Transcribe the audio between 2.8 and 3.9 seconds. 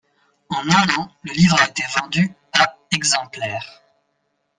exemplaires.